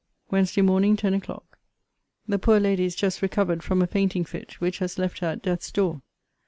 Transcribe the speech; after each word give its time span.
WEDNESDAY 0.31 0.63
MORNING, 0.63 0.95
TEN 0.97 1.13
O'CLOCK. 1.13 1.59
The 2.27 2.39
poor 2.39 2.59
lady 2.59 2.85
is 2.85 2.95
just 2.95 3.21
recovered 3.21 3.61
from 3.61 3.83
a 3.83 3.85
fainting 3.85 4.25
fit, 4.25 4.53
which 4.59 4.79
has 4.79 4.97
left 4.97 5.19
her 5.19 5.27
at 5.27 5.43
death's 5.43 5.71
door. 5.71 6.01